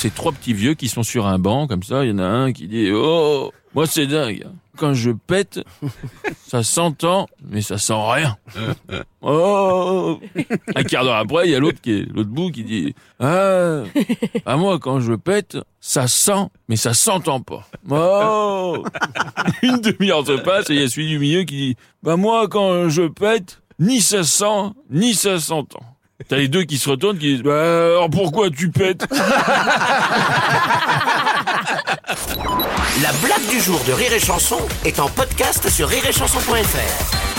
[0.00, 2.24] C'est trois petits vieux qui sont sur un banc, comme ça, il y en a
[2.24, 4.46] un qui dit «Oh, moi c'est dingue,
[4.76, 5.58] quand je pète,
[6.46, 8.36] ça s'entend, mais ça sent rien.
[9.22, 10.20] Oh
[10.76, 13.82] Un quart d'heure après, il y a l'autre qui est l'autre bout qui dit Ah,
[14.46, 17.66] à moi quand je pète, ça sent, mais ça s'entend pas.
[17.90, 18.84] Oh
[19.64, 22.46] Une demi-heure se passe et il y a celui du milieu qui dit Bah moi
[22.46, 25.82] quand je pète, ni ça sent, ni ça s'entend.
[26.26, 29.06] T'as les deux qui se retournent qui disent Bah alors pourquoi tu pètes?
[33.02, 37.37] La blague du jour de Rire et Chanson est en podcast sur rireetchanson.fr.